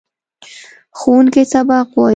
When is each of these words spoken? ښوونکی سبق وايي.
ښوونکی 0.99 1.43
سبق 1.53 1.87
وايي. 1.95 2.09